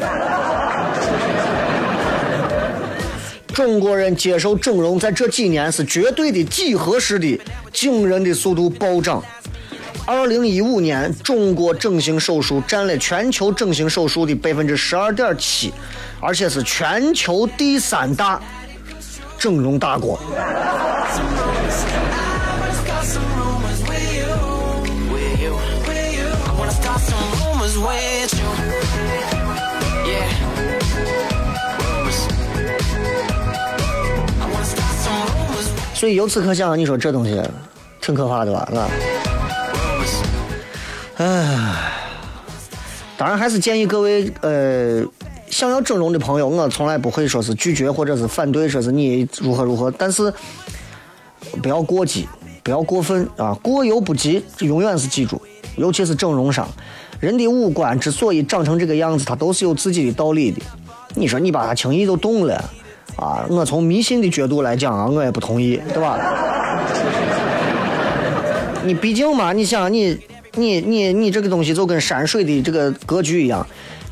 [3.54, 7.38] 中国人接受整容在这几年是绝对的几何式的
[7.74, 9.22] 惊人的速度暴涨。
[10.06, 15.72] 二零一五年，中国整形手术占了全球整形手术的百分之十二点七，
[16.20, 18.42] 而且是全球第三大
[19.38, 20.20] 整容大国。
[35.94, 37.42] 所以由此可想，你说这东西
[38.00, 38.60] 挺可怕的吧？
[38.74, 38.88] 啊，
[41.20, 41.92] 唉，
[43.18, 45.04] 当然还是建议各位呃
[45.50, 50.34] 想要整容的朋友，我从来不会说是拒绝或者是反对，说是你如何如何，但是
[51.62, 52.26] 不要过激，
[52.64, 55.42] 不要过分啊，过犹不及，这永远是记住，
[55.76, 56.66] 尤其是整容上，
[57.20, 60.62] 人的五官之所以长成这个样子，它都是有自己的道理的。
[61.16, 62.64] 你说你把它轻易就动了。
[63.18, 66.18] 啊，我从迷信的角度来讲啊，我也不同意，对吧？
[68.86, 70.18] 你毕竟嘛，你想你
[70.60, 73.66] 你你你这个东西就跟山水的这个格局一样，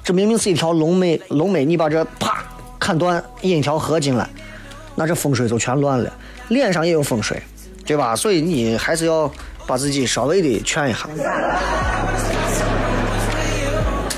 [0.03, 2.43] 这明明是一条龙眉，龙眉你把这啪
[2.79, 4.27] 砍断，引一条河进来，
[4.95, 6.11] 那这风水就全乱了。
[6.47, 7.41] 脸上也有风水，
[7.85, 8.15] 对吧？
[8.15, 9.29] 所以你还是要
[9.67, 11.09] 把自己稍微的劝一下。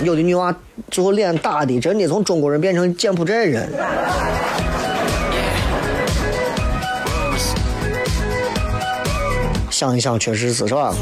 [0.03, 0.55] 有的女娃
[0.91, 3.67] 最后脸打的真的从中国人变成柬埔寨人。
[9.71, 10.93] 想一想，确实是，是吧？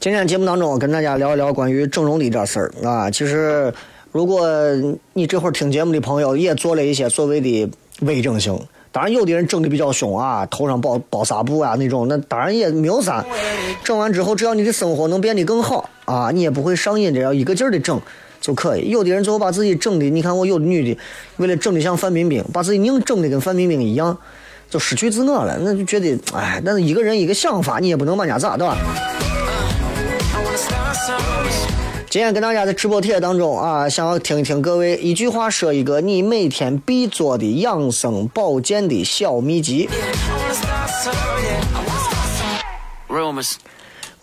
[0.00, 3.10] 今天节目当中，跟大家聊一聊关于整容的一点事儿啊。
[3.10, 3.70] 其实，
[4.10, 4.48] 如果
[5.12, 7.70] 你这会儿听节目的朋友也做了一些所谓的
[8.00, 8.58] 微整形。
[8.90, 13.22] 当然，有的人整的比较凶啊，头上包包纱布啊那种，那当然也没有啥。
[13.82, 18.00] 整完之后，只要你的生活能变得更好啊，你也不会上瘾的，要一个劲儿的整
[18.40, 18.88] 就可以。
[18.88, 20.98] 有的人最后把自己整的，你看我有的女的，
[21.36, 24.16] 为了整的像范冰冰，把自己硬整的跟范冰冰一样，
[24.70, 25.58] 就失去自我了。
[25.60, 28.76] 那就觉得，哎，那是一个人一个想法，你也不能把人家咋，对吧？
[32.08, 39.88] 今天跟大家在直播帖当中啊，想要听一听各位一句话说一个你每天必做的养生保健的小秘籍。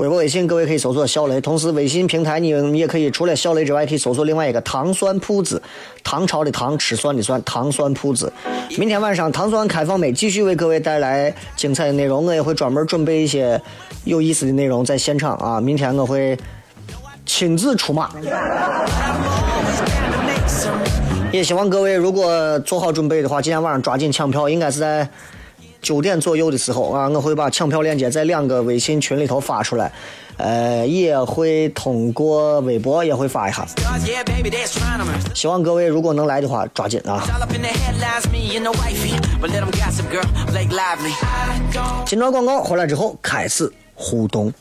[0.01, 1.39] 微博、微信，各位可以搜索小雷。
[1.39, 5.61] 同时，微信平台你你也可以除了小雷之外，可以搜索另外一个糖酸铺子，
[6.03, 8.33] 唐朝的唐，吃酸的酸，糖酸铺子。
[8.79, 13.61] 明天晚上糖酸开放麦继续为各位带来精彩的内容，我也会专门准备一些
[14.03, 15.61] 有意思的内容在现场啊。
[15.61, 16.35] 明天我会。
[17.23, 18.09] 亲自出马，
[21.31, 25.07] 也希望各位如果做好准备的话，今天晚上抓紧抢票，应该是在
[25.81, 29.91] 九点左右的时候啊，我会把抢票链接在两个微信群里头发出来，
[30.37, 33.65] 呃，也会通过微博也会发一下。
[35.33, 37.23] 希望各位如果能来的话，抓紧啊！
[42.05, 44.53] 今朝广告回来之后开始互动。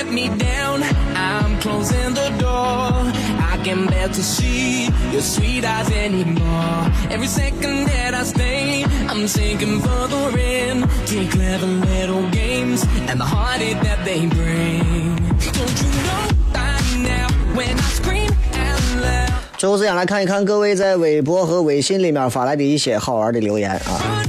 [0.00, 0.82] let me down.
[1.14, 3.39] I'm closing the door.
[3.62, 6.90] Can bear to see your sweet eyes anymore.
[7.10, 13.20] Every second that I stay, I'm sinking further in to your clever little games and
[13.20, 15.14] the heartache that they bring.
[15.52, 19.30] Don't you know by now when I scream out loud?
[19.58, 24.24] 最后时间来看一看各位在微博和微信里面发来的一些好玩的留言啊。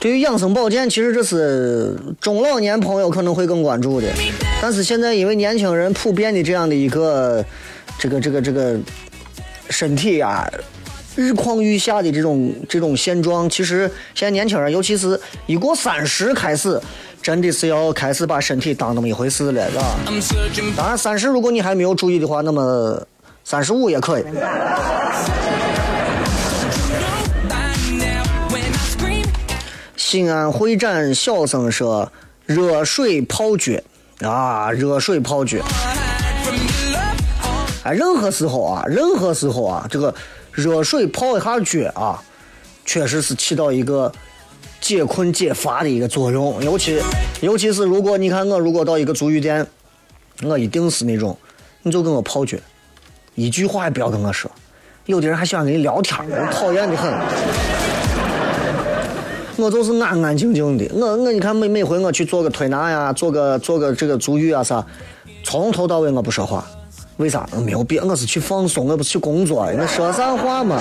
[0.00, 4.06] 对于养生保健，其实这是中老年朋友可能会更关注的，
[4.62, 7.44] 但是现在因为年轻人普遍的这样的一个
[7.98, 8.76] 这个这个这个
[9.70, 10.48] 身体啊
[11.16, 16.80] 日况愈下的这种这种现状，其实现在年轻人，尤其是一过三十开始，
[17.20, 19.96] 真的是要开始把身体当那么一回事了，是吧？
[20.76, 23.04] 当然，三十如果你还没有注意的话，那么
[23.42, 24.24] 三十五也可以。
[30.10, 32.10] 西安会展小声说
[32.46, 33.74] ：“热水泡脚
[34.22, 35.58] 啊，热水泡脚。
[37.84, 40.14] 啊，任何时候啊，任何时候啊，这个
[40.50, 42.22] 热水泡一下脚啊，
[42.86, 44.10] 确实是起到一个
[44.80, 46.64] 解困解乏的一个作用。
[46.64, 46.98] 尤其
[47.42, 49.66] 尤其是如果你看我如果到一个足浴店，
[50.42, 51.36] 我一定是那种，
[51.82, 52.56] 你就跟我泡脚，
[53.34, 54.50] 一句话也不要跟我说。
[55.04, 56.16] 有的人还喜欢跟你聊天，
[56.50, 57.77] 讨厌的很。
[59.58, 64.84] 我就是安安静静的，我我你看每每回我去做个推拿呀，做个做个这个足浴啊啥，
[65.42, 66.64] 从头到尾我不说话，
[67.16, 67.44] 为啥？
[67.64, 70.80] 没有必要，我是去放松，我不是去工作，那说啥话嘛？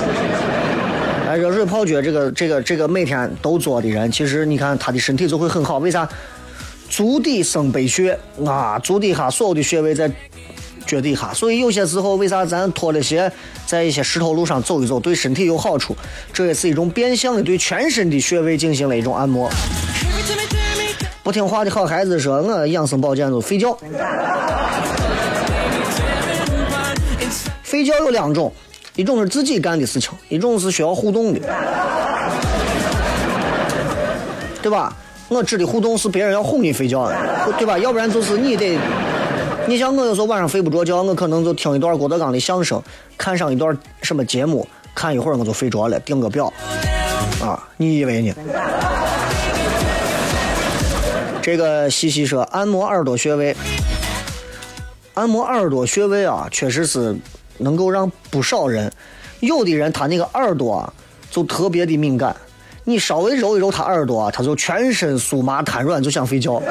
[1.27, 6.07] 哎，热水泡脚这个这个这个每天都做的人，其实你看他的身体就会很好，为啥？
[6.87, 10.09] 足底生百穴啊，足底下所有的穴位在
[10.87, 13.31] 脚底下，所以有些时候为啥咱脱了鞋
[13.65, 15.95] 在一些石头路上走一走，对身体有好处？
[16.31, 19.49] 这也是一种变相的对全身的穴位进行了一种按摩。
[21.21, 23.77] 不听话的好孩子说，我养生保健就睡觉。
[27.61, 28.51] 睡觉有两种，
[28.95, 31.41] 一种是自己干的事情，一种是需要互动的，
[34.61, 34.95] 对吧？
[35.27, 37.77] 我指的互动是别人要哄你睡觉的，对吧？
[37.77, 38.77] 要不然就是你得，
[39.67, 42.81] 你像我有时候晚上睡不着觉，我可能就听一段郭德纲的相声，
[43.17, 44.65] 看上一段什么节目，
[44.95, 46.51] 看一会儿我就睡着了，定个表，
[47.41, 48.33] 啊，你以为呢？
[51.41, 53.53] 这个西西说按摩耳朵穴位，
[55.15, 57.13] 按摩耳朵穴位啊，确实是
[57.57, 58.89] 能够让不少人，
[59.41, 60.93] 有的人他那个耳朵啊
[61.29, 62.33] 就特别的敏感，
[62.85, 66.61] 你稍微揉一揉他耳朵啊，他就全身酥麻瘫软，就想睡觉。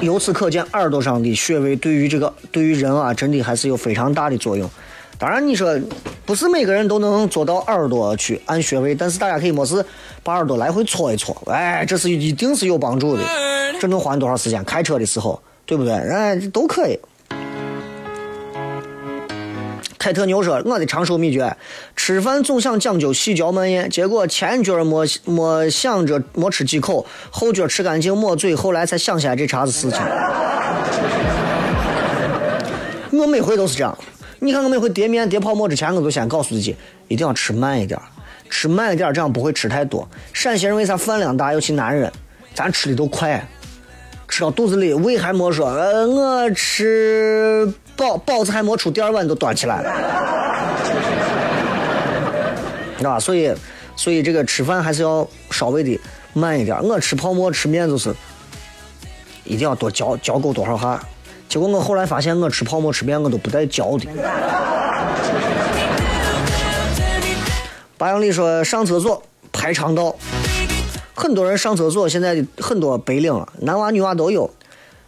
[0.00, 4.68] 由此可见，耳朵上的穴位对于这个对于人啊，真的还是有非常大的作用。
[5.18, 5.74] 当然，你说
[6.26, 9.84] 不是每个人都能做到耳朵去按穴位，但是大家可以没事
[10.22, 13.22] 把耳朵来回搓一搓，哎，这是一定是有帮助的。
[13.80, 14.62] 这能花你多少时间？
[14.64, 15.94] 开车的时候，对不对？
[15.94, 16.98] 哎，都可以。
[20.06, 21.56] 凯特牛说：“我的长寿秘诀，
[21.96, 29.98] 吃饭总想讲究细嚼慢咽，结果前脚没没想着没吃几口，后脚吃干净抹嘴，后来才想起来这茬子事情。
[33.18, 33.98] 我每回都是这样。
[34.38, 36.76] 你看我每回叠面叠泡馍之前，我都先告诉自己
[37.08, 38.00] 一定要吃慢一点，
[38.48, 40.08] 吃慢一点，这样不会吃太多。
[40.32, 41.52] 陕西人为啥饭量大？
[41.52, 42.12] 尤其男人，
[42.54, 43.44] 咱吃的都快。”
[44.28, 49.92] 吃到肚子里，胃还没说，呃，我吃饱，包子还没出第二碗都端起来了，
[52.98, 53.18] 是吧？
[53.18, 53.52] 所以，
[53.96, 55.98] 所以这个吃饭还是要稍微的
[56.34, 56.76] 慢一点。
[56.82, 58.14] 我吃泡馍、吃面就是
[59.44, 61.00] 一定要多嚼嚼够多少下。
[61.48, 64.06] 结果我后来发现，我吃泡馍、吃面我都不带嚼的。
[67.96, 69.22] 八阳里说上厕所
[69.52, 70.14] 排肠道。
[71.14, 74.50] 很多人上厕所，现在的很多白领啊，男娃女娃都有，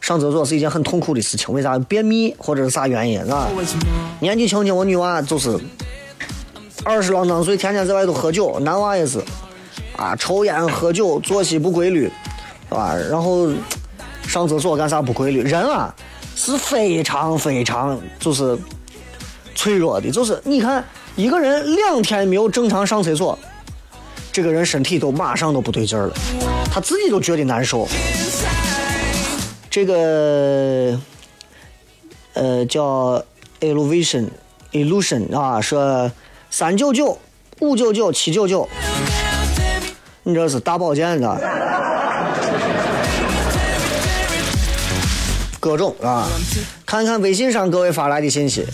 [0.00, 1.52] 上厕所是一件很痛苦的事情。
[1.54, 1.78] 为啥？
[1.80, 3.48] 便秘或者是啥原因啊？
[4.20, 5.58] 年纪轻轻，我女娃就是
[6.84, 9.20] 二十郎当岁，天天在外头喝酒，男娃也是
[9.96, 12.10] 啊，抽烟喝酒，作息不规律，
[12.68, 12.94] 是吧？
[13.10, 13.48] 然后
[14.26, 15.42] 上厕所干啥不规律？
[15.42, 15.94] 人啊
[16.34, 18.56] 是非常非常就是
[19.54, 20.84] 脆弱的，就是你看
[21.16, 23.38] 一个人两天没有正常上厕所。
[24.30, 26.14] 这个人身体都马上都不对劲儿了，
[26.70, 27.88] 他自己都觉得难受。
[29.70, 30.98] 这个
[32.32, 33.22] 呃叫
[33.60, 34.26] illusion
[34.72, 36.10] illusion 啊，说
[36.50, 37.18] 三九九、
[37.60, 38.68] 五九九、七九九，
[40.22, 41.40] 你这是大保健的，
[45.60, 46.26] 各种啊。
[46.88, 48.64] 看看微信上各位发来的信息。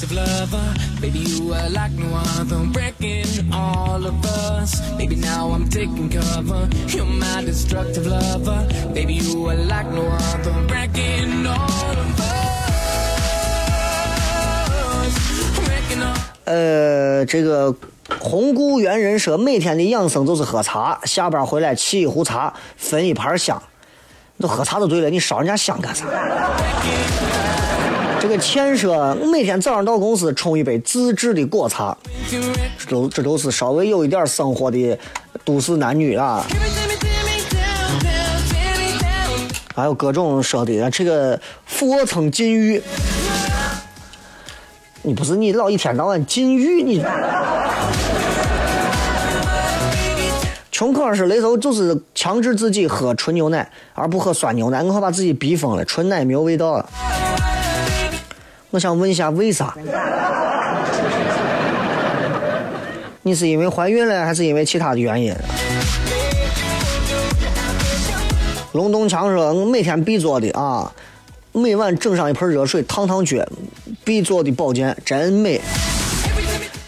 [16.45, 17.75] 呃，这个
[18.21, 23.61] 红谷猿人说，每天的养生就是喝茶，下班回来沏一壶茶，焚一盘香，
[24.39, 26.05] 都喝茶就对了，你烧人家香干啥？
[28.25, 31.95] 这个钱说，我每天早上到公司冲一杯自制的果茶，
[32.79, 34.99] 这都这都是稍微有一点生活的
[35.45, 36.43] 都市男女啊。
[39.75, 42.83] 还有各种说的，这个俯卧撑禁欲，
[45.03, 47.05] 你不是你老一天到晚禁欲你。
[50.73, 56.89] 穷科是那时候就是强制自己喝纯牛奶，而不喝酸牛奶，我快把自己逼疯了，纯奶没有味道了。
[58.75, 59.73] 我想问一下，为啥？
[63.23, 65.33] 你是因为怀孕了，还是因为其他的原因？
[68.73, 70.91] 龙东强说：“我每天必做的啊，
[71.53, 73.37] 每晚整上一盆热水烫烫脚，
[74.03, 75.61] 必做的保健真美。”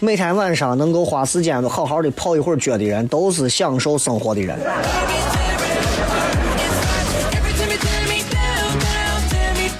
[0.01, 4.59] 每天晚上能够花时间好好的泡一会儿脚的人，都是享受生活的人。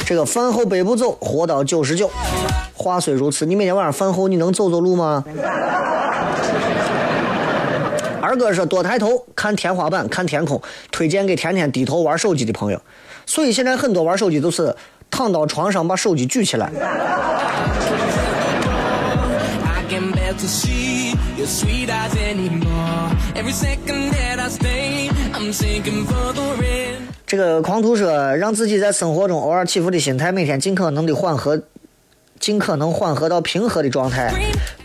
[0.08, 2.10] 这个饭后背不走，活到九十九。
[2.74, 5.22] 话虽如此，你每天晚上饭后你能走走路吗？
[8.22, 12.82] 二哥说多抬头看天花板，看天空，推荐给天天低头玩手机的朋友。
[13.26, 14.74] 所以现在很多玩手机都是
[15.12, 16.72] 躺到床上把手机举起来。
[27.28, 31.62] 这个狂徒说，让自己在生活中偶尔起伏的心态，每天尽可能的缓和，
[32.40, 34.34] 尽可能缓和到平和的状态，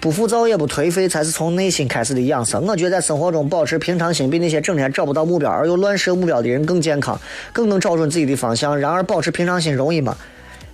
[0.01, 2.67] 不浮躁也不颓废，才是从内心开始的养生。
[2.67, 7.17] 我觉得在生活中保持平常心，比那些整天找不到目标而又乱设目标的人更健康，
[7.53, 8.77] 更能找准自己的方向。
[8.77, 10.17] 然而，保持平常心容易吗？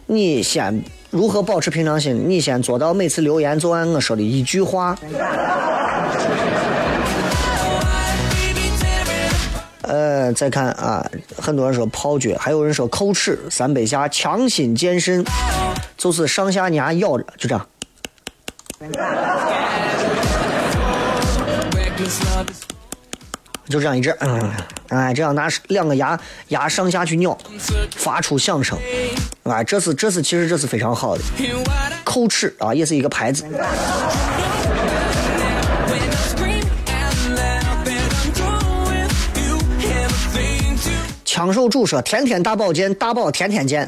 [0.07, 2.25] 你先如何保持平常心？
[2.27, 4.99] 你先做到每次留言就按我说的一句话。
[9.89, 11.05] 呃，再看啊，
[11.39, 15.25] 很多人说泡脚，还有人说叩齿、三杯下、强心健肾，
[15.97, 17.67] 就是上下牙咬着，就这样。
[23.69, 24.53] 就这样一直，嗯，
[24.89, 26.19] 哎，这样拿两个牙
[26.49, 27.37] 牙上下去咬，
[27.97, 28.79] 发出响声，
[29.45, 31.23] 啊，这是这是其实这是非常好的。
[32.05, 33.45] 口齿啊，也是一个牌子。
[41.39, 43.87] 枪手主说：“天天大保健，大宝天天见。”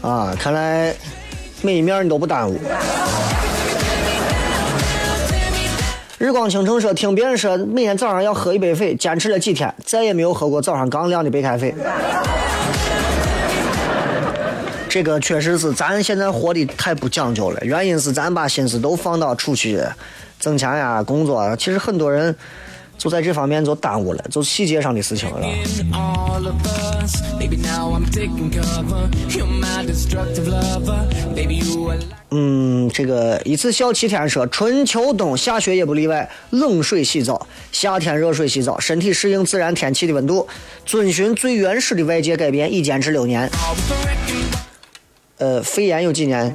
[0.00, 0.94] 啊，看来
[1.60, 2.58] 每一面你都不耽误。
[6.16, 11.74] 日光倾城说：“听别人说，每天早上要喝一杯水，坚持了几天，再也没有喝过早上刚晾的白开水。”
[14.88, 19.78] 这个确实是咱现在活的太不讲究了，原因是咱把心思都放到出去
[20.40, 22.34] 挣钱呀、工作，其实很多人。
[22.98, 25.46] 就在这方面就耽误了，就细节上的事情了。
[32.30, 40.46] 嗯，这个一次笑七天说，春秋冬下雪也不例外，冷水洗澡，夏天热水洗澡，身体适应自然天气的温度，
[40.84, 43.48] 遵循最原始的外界改变，已坚持六年。
[45.38, 46.52] 呃，肺炎有几年？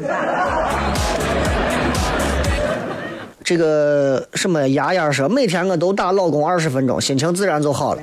[3.51, 8.01] 这个什么丫丫说，每天我都打老公二十分钟，心情自然就好了。